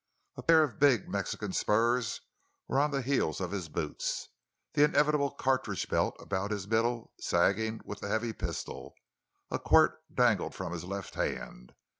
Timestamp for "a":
0.35-0.41, 9.51-9.59